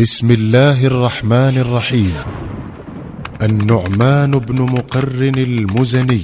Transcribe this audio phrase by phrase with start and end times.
[0.00, 2.14] بسم الله الرحمن الرحيم.
[3.42, 6.22] النعمان بن مقرن المزني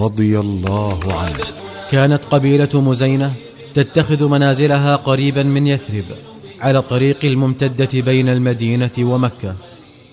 [0.00, 1.44] رضي الله عنه.
[1.90, 3.32] كانت قبيلة مزينة
[3.74, 6.04] تتخذ منازلها قريبا من يثرب
[6.60, 9.54] على الطريق الممتدة بين المدينة ومكة.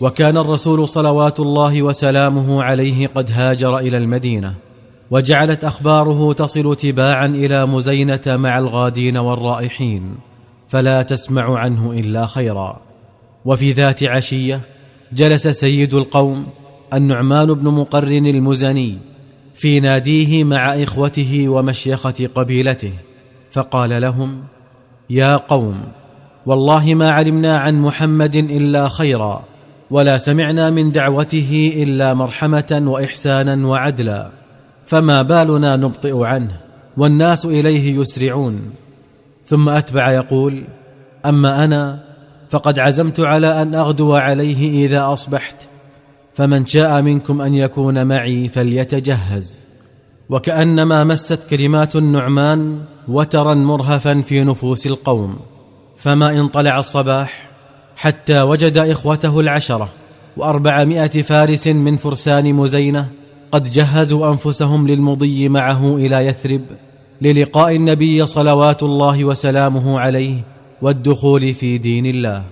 [0.01, 4.55] وكان الرسول صلوات الله وسلامه عليه قد هاجر إلى المدينة
[5.11, 10.32] وجعلت أخباره تصل تباعا إلى مزينة مع الغادين والرائحين.
[10.73, 12.81] فلا تسمع عنه إلا خيرا.
[13.45, 14.61] وفي ذات عشية
[15.13, 16.45] جلس سيد القوم
[16.93, 18.97] النعمان بن مقرن المزني
[19.55, 22.91] في ناديه مع إخوته ومشيخة قبيلته
[23.51, 24.43] فقال لهم
[25.09, 25.81] يا قوم
[26.45, 29.43] والله ما علمنا عن محمد إلا خيرا
[29.91, 34.29] ولا سمعنا من دعوته إلا مرحمة وإحسانا وعدلا
[34.85, 36.57] فما بالنا نبطئ عنه
[36.97, 38.73] والناس إليه يسرعون.
[39.53, 40.63] ثم أتبع يقول
[41.25, 42.03] أما أنا
[42.49, 45.55] فقد عزمت على أن أغدو عليه إذا أصبحت
[46.33, 49.67] فمن شاء منكم أن يكون معي فليتجهز.
[50.29, 55.39] وكأنما مست كلمات النعمان وترا مرهفا في نفوس القوم
[55.97, 57.49] فما ان طلع الصباح
[57.95, 59.89] حتى وجد إخوته العشرة
[60.37, 63.09] وأربعمائة فارس من فرسان مزينة
[63.51, 66.61] قد جهزوا أنفسهم للمضي معه إلى يثرب
[67.21, 70.37] للقاء النبي صلوات الله وسلامه عليه
[70.81, 72.43] والدخول في دين الله.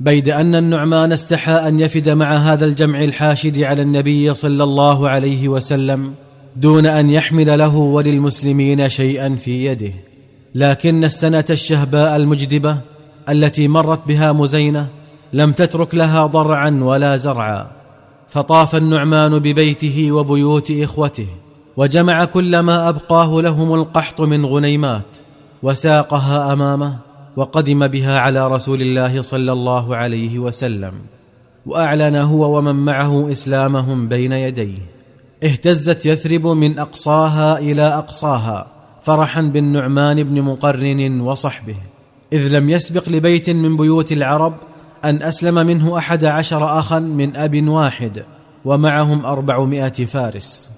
[0.00, 5.48] بيد أن النعمان استحى أن يفد مع هذا الجمع الحاشد على النبي صلى الله عليه
[5.48, 6.12] وسلم
[6.56, 9.92] دون أن يحمل له وللمسلمين شيئا في يده.
[10.54, 12.78] لكن السنة الشهباء المجدبة
[13.28, 14.88] التي مرت بها مزينة
[15.32, 17.70] لم تترك لها ضرعا ولا زرعا.
[18.28, 21.26] فطاف النعمان ببيته وبيوت إخوته.
[21.76, 25.18] وجمع كل ما أبقاه لهم القحط من غنيمات
[25.62, 26.98] وساقها أمامه
[27.36, 30.92] وقدم بها على رسول الله صلى الله عليه وسلم.
[31.66, 34.78] وأعلن هو ومن معه إسلامهم بين يديه.
[35.44, 38.66] اهتزت يثرب من أقصاها إلى أقصاها
[39.02, 41.76] فرحا بالنعمان بن مقرن وصحبه.
[42.32, 44.54] إذ لم يسبق لبيت من بيوت العرب
[45.04, 48.22] أن أسلم منه أحد عشر اخا من أب واحد
[48.64, 50.70] ومعهم أربعمائة فارس.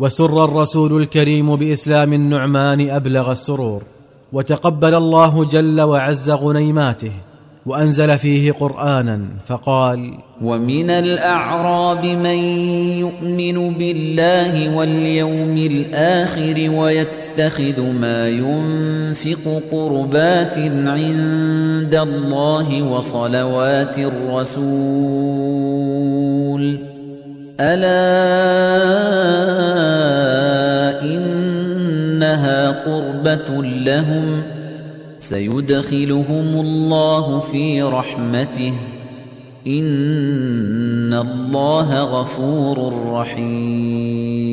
[0.00, 3.82] وسر الرسول الكريم بإسلام النعمان أبلغ السرور
[4.32, 7.12] وتقبل الله جل وعز غنيماته
[7.66, 12.38] وأنزل فيه قرآنا فقال ومن الأعراب من
[12.98, 25.58] يؤمن بالله واليوم الآخر ويتخذ ما ينفق قربات عند الله وصلوات الرسول.
[27.60, 27.98] ألا
[31.02, 34.42] إنها قربة لهم
[35.18, 38.74] سيدخلهم الله في رحمته
[39.66, 44.48] إن الله غفور رحيم.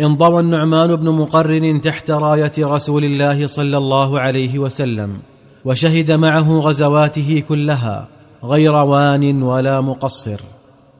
[0.00, 5.16] انضوى النعمان بن مقرن تحت راية رسول الله صلى الله عليه وسلم
[5.64, 8.08] وشهد معه غزواته كلها
[8.44, 10.40] غير وان ولا مقصر.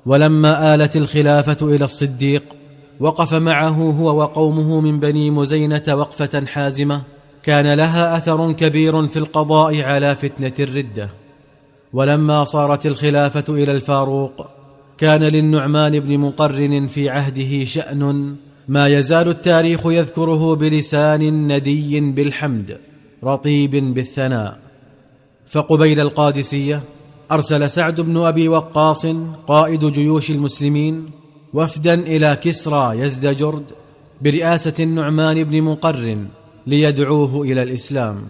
[0.06, 2.42] ولما آلت الخلافة إلى الصديق
[3.00, 7.02] وقف معه هو وقومه من بني مزينة وقفة حازمة
[7.42, 11.10] كان لها أثر كبير في القضاء على فتنة الردة.
[11.92, 14.46] ولما صارت الخلافة إلى الفاروق
[14.98, 18.34] كان للنعمان بن مقرن في عهده شأن
[18.68, 22.78] ما يزال التاريخ يذكره بلسان ندي بالحمد
[23.24, 24.58] رطيب بالثناء.
[25.46, 26.82] فقبيل القادسية
[27.32, 29.06] أرسل سعد بن أبي وقاص
[29.46, 31.10] قائد جيوش المسلمين
[31.54, 33.64] وفدا إلى كسرى يزدجرد
[34.22, 36.26] برئاسة النعمان بن مقرن
[36.66, 38.22] ليدعوه إلى الإسلام.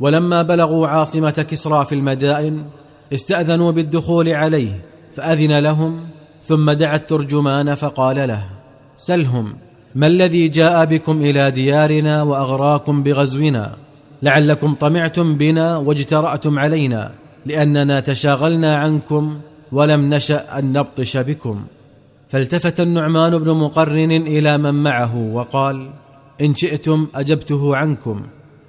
[0.00, 2.64] ولما بلغوا عاصمة كسرى في المدائن
[3.12, 4.80] استأذنوا بالدخول عليه
[5.14, 6.00] فأذن لهم
[6.42, 8.44] ثم دعا الترجمان فقال له
[8.96, 9.54] سلهم
[9.94, 13.76] ما الذي جاء بكم إلى ديارنا وأغراكم بغزونا؟
[14.22, 17.21] لعلكم طمعتم بنا واجترأتم علينا.
[17.46, 19.40] لأننا تشاغلنا عنكم
[19.72, 21.64] ولم نشأ أن نبطش بكم.
[22.30, 25.90] فالتفت النعمان بن مقرن إلى من معه وقال
[26.40, 28.22] إن شئتم أجبته عنكم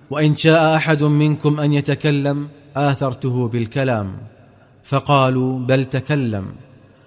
[0.09, 4.17] وإن شاء أحد منكم أن يتكلم آثرته بالكلام.
[4.83, 6.45] فقالوا بل تكلم.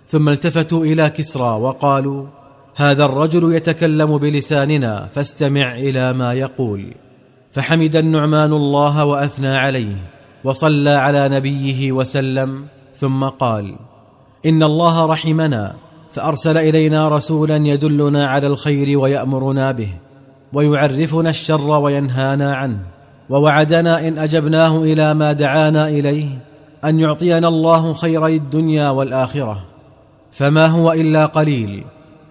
[0.09, 2.27] ثم التفتوا إلى كسرى وقالوا
[2.77, 6.95] هذا الرجل يتكلم بلساننا فاستمع إلى ما يقول.
[7.53, 9.97] فحمد النعمان الله وأثنى عليه.
[10.47, 13.75] وصلى على نبيه وسلم ثم قال
[14.47, 15.75] إن الله رحمنا
[16.13, 19.89] فأرسل إلينا رسولا يدلنا على الخير ويأمرنا به
[20.53, 22.79] ويعرفنا الشر وينهانا عنه
[23.31, 26.29] ووعدنا إن أجبناه إلى ما دعانا إليه
[26.85, 29.65] أن يعطينا الله خيري الدنيا والآخرة
[30.33, 31.85] فما هو إلا قليل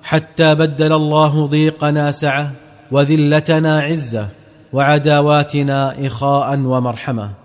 [0.04, 2.52] حتى بدل الله ضيقنا سعه
[2.92, 4.28] وذلتنا عزه
[4.74, 7.45] وعداواتنا اخاء ومرحمة.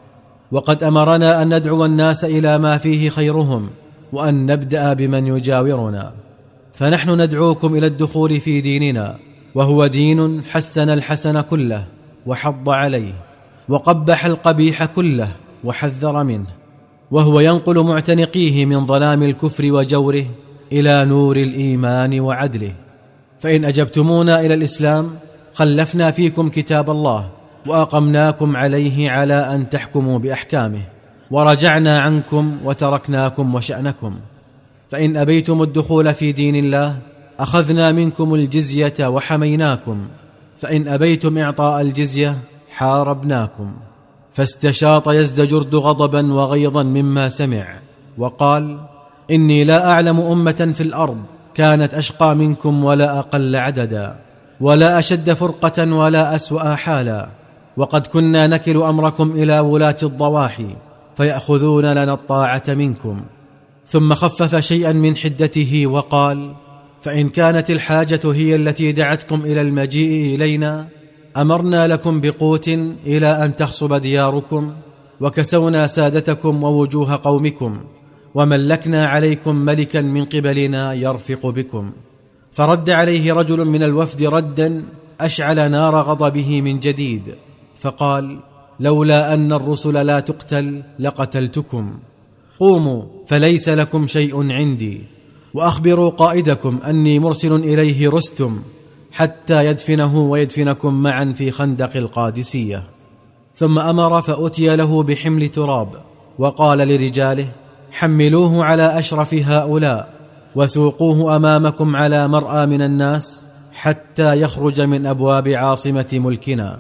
[0.53, 3.71] وقد أمرنا أن ندعو الناس إلى ما فيه خيرهم
[4.13, 6.13] وأن نبدأ بمن يجاورنا.
[6.75, 9.17] فنحن ندعوكم إلى الدخول في ديننا
[9.55, 11.85] وهو دين حسن الحسن كله
[12.27, 13.13] وحض عليه
[13.69, 15.33] وقبح القبيح كله
[15.65, 16.47] وحذر منه
[17.11, 20.25] وهو ينقل معتنقيه من ظلام الكفر وجوره
[20.73, 22.73] إلى نور الإيمان وعدله.
[23.41, 25.11] فإن أجبتمونا إلى الإسلام
[25.55, 27.31] خلفنا فيكم كتاب الله
[27.67, 30.83] وأقمناكم عليه على أن تحكموا بأحكامه
[31.31, 34.15] ورجعنا عنكم وتركناكم وشأنكم.
[34.91, 36.99] فإن أبيتم الدخول في دين الله
[37.41, 40.07] أخذنا منكم الجزية وحميناكم.
[40.61, 42.39] فإن أبيتم إعطاء الجزية
[42.71, 43.73] حاربناكم.
[44.33, 47.67] فاستشاط يزدجرد غضبا وغيظا مما سمع
[48.19, 48.79] وقال
[49.31, 51.19] إني لا أعلم أمة في الأرض
[51.55, 54.17] كانت أشقى منكم ولا أقل عددا
[54.61, 57.29] ولا أشد فرقة ولا أسوأ حالا.
[57.81, 60.77] وقد كنا نكل أمركم إلى ولاة الضواحي
[61.17, 63.21] فيأخذون لنا الطاعة منكم.
[63.87, 66.55] ثم خفف شيئا من حدته وقال
[67.03, 70.89] فإن كانت الحاجة هي التي دعتكم إلى المجيء إلينا
[71.37, 72.69] أمرنا لكم بقوت
[73.07, 74.73] إلى أن تخصب دياركم
[75.21, 77.81] وكسونا سادتكم ووجوه قومكم
[78.35, 81.93] وملكنا عليكم ملكا من قبلنا يرفق بكم.
[82.53, 84.85] فرد عليه رجل من الوفد ردا
[85.21, 87.35] أشعل نار غضبه من جديد.
[87.81, 88.39] فقال
[88.81, 91.99] لولا أن الرسل لا تقتل لقتلتكم.
[92.61, 95.01] قوموا فليس لكم شيء عندي.
[95.55, 98.63] وأخبروا قائدكم أني مرسل إليه رستم
[99.13, 102.83] حتى يدفنه ويدفنكم معا في خندق القادسية.
[103.57, 105.89] ثم أمر فأتي له بحمل تراب
[106.39, 107.49] وقال لرجاله
[107.93, 110.15] حملوه على أشرف هؤلاء
[110.55, 116.79] وسوقوه أمامكم على مرأى من الناس حتى يخرج من أبواب عاصمة ملكنا.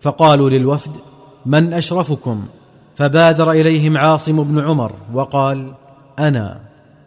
[0.00, 0.92] فقالوا للوفد
[1.46, 2.44] من أشرفكم؟
[2.96, 5.72] فبادر إليهم عاصم بن عمر وقال
[6.18, 6.60] أنا.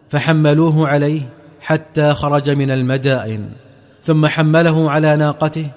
[0.10, 1.30] فحملوه عليه
[1.62, 3.50] حتى خرج من المدائن
[4.02, 5.68] ثم حمله على ناقته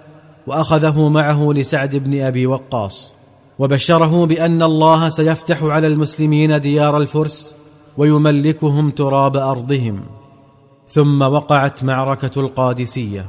[0.47, 3.15] وأخذه معه لسعد بن أبي وقاص
[3.59, 7.57] وبشره بأن الله سيفتح على المسلمين ديار الفرس
[7.97, 10.01] ويملكهم تراب أرضهم.
[10.89, 13.27] ثم وقعت معركة القادسية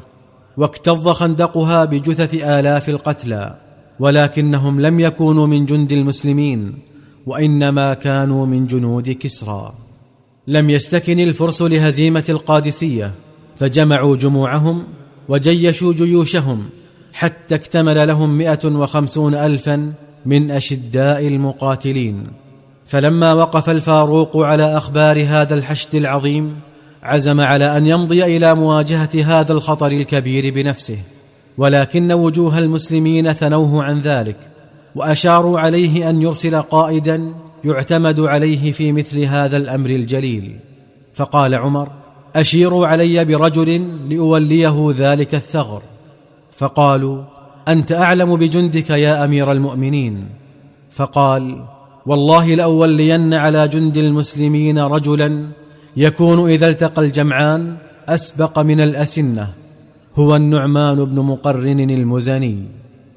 [0.57, 3.66] واكتظ خندقها بجثث آلاف القتلى.
[3.99, 6.73] ولكنهم لم يكونوا من جند المسلمين
[7.25, 9.73] وإنما كانوا من جنود كسرى.
[10.47, 13.11] لم يستكن الفرس لهزيمة القادسية
[13.59, 14.83] فجمعوا جموعهم
[15.29, 16.63] وجيشوا جيوشهم
[17.13, 19.93] حتى اكتمل لهم مئة وخمسون الفا
[20.25, 22.27] من أشداء المقاتلين.
[22.87, 26.55] فلما وقف الفاروق على أخبار هذا الحشد العظيم
[27.03, 30.97] عزم على أن يمضي إلى مواجهة هذا الخطر الكبير بنفسه.
[31.57, 34.37] ولكن وجوه المسلمين ثنوه عن ذلك
[34.95, 37.33] وأشاروا عليه أن يرسل قائدا
[37.63, 40.59] يعتمد عليه في مثل هذا الأمر الجليل.
[41.13, 41.89] فقال عمر
[42.35, 45.81] أشيروا علي برجل لأوليه ذلك الثغر.
[46.51, 47.23] فقالوا
[47.67, 50.25] أنت أعلم بجندك يا أمير المؤمنين.
[50.91, 51.65] فقال
[52.05, 55.47] والله لأولين على جند المسلمين رجلا
[55.97, 57.77] يكون إذا التقى الجمعان
[58.09, 59.49] أسبق من الأسنة.
[60.17, 62.63] هو النعمان بن مقرن المزني.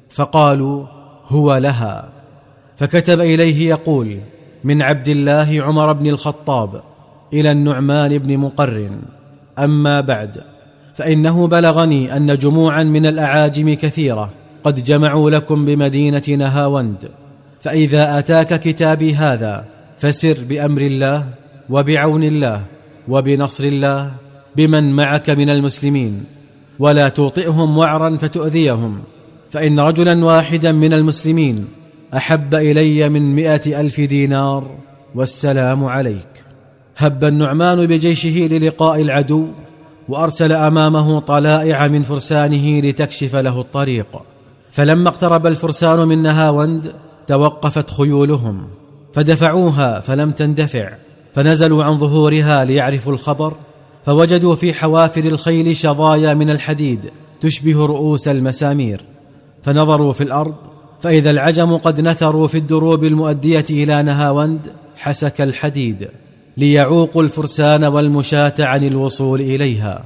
[0.09, 0.85] فقالوا
[1.27, 2.09] هو لها.
[2.77, 4.19] فكتب إليه يقول
[4.63, 6.81] من عبد الله عمر بن الخطاب
[7.33, 9.01] إلى النعمان بن مقرن.
[9.59, 10.43] أما بعد
[10.95, 14.29] فإنه بلغني أن جموعا من الأعاجم كثيرة
[14.63, 17.09] قد جمعوا لكم بمدينه نهاوند
[17.61, 19.65] فإذا آتاك كتابي هذا
[19.99, 21.27] فسر بأمر الله
[21.69, 22.63] وبعون الله
[23.07, 24.11] وبنصر الله
[24.55, 26.25] بمن معك من المسلمين.
[26.79, 28.99] ولا توطئهم وعرا فتؤذيهم
[29.51, 31.67] فإن رجلا واحدا من المسلمين
[32.13, 34.67] أحب إلي من مائه ألف دينار
[35.15, 36.43] والسلام عليك.
[36.97, 39.47] هب النعمان بجيشه للقاء العدو
[40.09, 44.07] وأرسل أمامه طلائع من فرسانه لتكشف له الطريق.
[44.71, 46.91] فلما اقترب الفرسان من نهاوند
[47.27, 48.67] توقفت خيولهم
[49.13, 50.89] فدفعوها فلم تندفع
[51.33, 53.53] فنزلوا عن ظهورها ليعرفوا الخبر
[54.05, 59.01] فوجدوا في حوافر الخيل شظايا من الحديد تشبه رؤوس المسامير.
[59.63, 60.53] فنظروا في الأرض
[61.01, 66.07] فإذا العجم قد نثروا في الدروب المؤدية إلى نهاوند حسك الحديد
[66.57, 70.03] ليعوقوا الفرسان والمشاة عن الوصول إليها.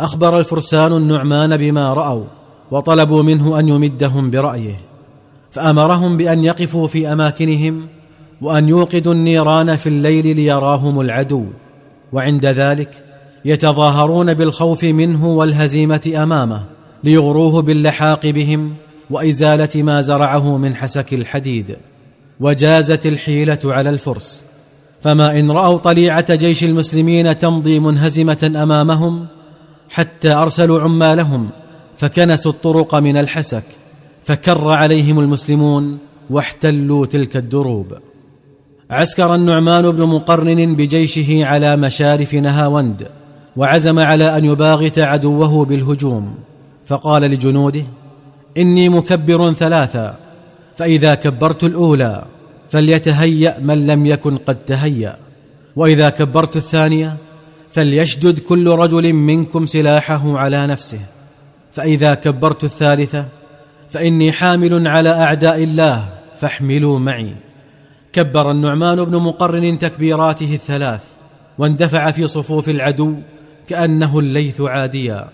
[0.00, 2.24] أخبر الفرسان النعمان بما رأوا
[2.70, 4.80] وطلبوا منه أن يمدهم برأيه.
[5.50, 7.86] فأمرهم بأن يقفوا في أماكنهم
[8.40, 11.44] وأن يوقدوا النيران في الليل ليراهم العدو.
[12.12, 13.04] وعند ذلك
[13.44, 16.64] يتظاهرون بالخوف منه والهزيمة أمامه
[17.04, 18.74] ليغروه باللحاق بهم
[19.10, 21.76] وإزالة ما زرعه من حسك الحديد
[22.40, 24.44] وجازت الحيلة على الفرس.
[25.02, 29.26] فما إن رأوا طليعة جيش المسلمين تمضي منهزمة أمامهم
[29.90, 31.50] حتى أرسلوا عمالهم
[31.96, 33.64] فكنسوا الطرق من الحسك
[34.24, 35.98] فكر عليهم المسلمون
[36.30, 37.86] واحتلوا تلك الدروب.
[38.90, 43.08] عسكر النعمان بن مقرن بجيشه على مشارف نهاوند
[43.56, 46.34] وعزم على أن يباغت عدوه بالهجوم
[46.86, 47.84] فقال لجنوده
[48.58, 50.16] إني مكبر ثلاثا
[50.76, 52.24] فإذا كبرت الأولى
[52.68, 55.16] فليتهيأ من لم يكن قد تهيأ
[55.76, 57.16] وإذا كبرت الثانية
[57.72, 61.00] فليشدد كل رجل منكم سلاحه على نفسه
[61.72, 63.26] فإذا كبرت الثالثة
[63.90, 66.08] فإني حامل على أعداء الله
[66.40, 67.34] فاحملوا معي.
[68.12, 71.00] كبر النعمان بن مقرن تكبيراته الثلاث
[71.58, 73.14] واندفع في صفوف العدو
[73.72, 75.28] كأنه الليث عاديا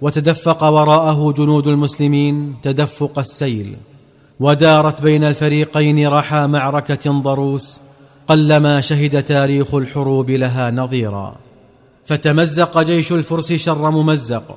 [0.00, 3.76] وتدفق وراءه جنود المسلمين تدفق السيل
[4.40, 7.80] ودارت بين الفريقين رحى معركة ضروس
[8.28, 11.36] قلما شهد تاريخ الحروب لها نظيرا.
[12.04, 14.56] فتمزق جيش الفرس شر ممزق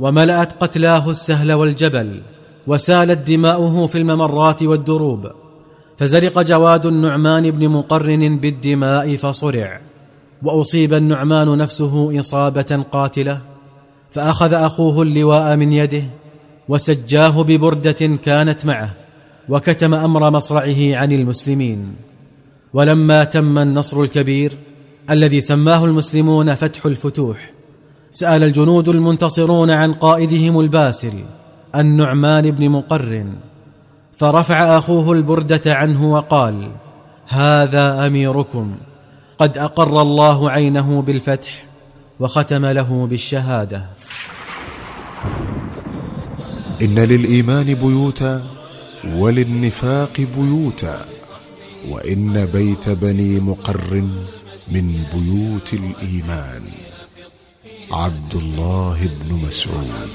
[0.00, 2.20] وملأت قتلاه السهل والجبل
[2.66, 5.30] وسالت دماؤه في الممرات والدروب
[5.98, 9.80] فزرق جواد النعمان بن مقرن بالدماء فصرع.
[10.42, 13.40] وأصيب النعمان نفسه إصابة قاتلة
[14.10, 16.02] فأخذ أخوه اللواء من يده
[16.68, 18.90] وسجاه ببردة كانت معه
[19.48, 21.96] وكتم أمر مصرعه عن المسلمين.
[22.72, 24.52] ولما تم النصر الكبير
[25.10, 27.50] الذي سماه المسلمون فتح الفتوح
[28.10, 31.12] سأل الجنود المنتصرون عن قائدهم الباسل
[31.74, 33.32] النعمان بن مقرن
[34.16, 36.68] فرفع أخوه البردة عنه وقال
[37.28, 38.76] هذا أميركم.
[39.38, 41.64] قد أقر الله عينه بالفتح
[42.20, 43.84] وختم له بالشهادة.
[46.82, 48.42] إن للإيمان بيوتا
[49.04, 51.06] وللنفاق بيوتا
[51.88, 54.04] وإن بيت بني مقر
[54.68, 56.62] من بيوت الإيمان.
[57.92, 60.08] عبد الله بن مسعود.